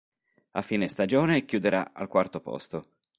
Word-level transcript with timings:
A 0.53 0.61
fine 0.63 0.87
stagione 0.87 1.45
chiuderà 1.45 1.91
al 1.93 2.07
quarto 2.07 2.39
posto. 2.41 2.87